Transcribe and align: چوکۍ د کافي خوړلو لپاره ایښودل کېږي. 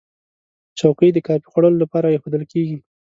چوکۍ 0.79 1.09
د 1.13 1.17
کافي 1.27 1.47
خوړلو 1.51 1.77
لپاره 1.83 2.07
ایښودل 2.13 2.43
کېږي. 2.51 2.77